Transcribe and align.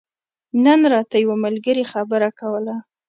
نن 0.65 0.79
راته 0.93 1.15
يو 1.23 1.33
ملګري 1.45 1.83
خبره 1.93 2.29
کوله 2.39 2.75